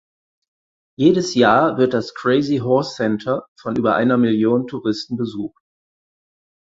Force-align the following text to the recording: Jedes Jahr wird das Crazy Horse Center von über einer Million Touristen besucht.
Jedes 0.97 1.35
Jahr 1.35 1.77
wird 1.77 1.93
das 1.93 2.15
Crazy 2.15 2.57
Horse 2.57 2.95
Center 2.95 3.45
von 3.59 3.75
über 3.75 3.93
einer 3.95 4.17
Million 4.17 4.65
Touristen 4.65 5.15
besucht. 5.15 5.61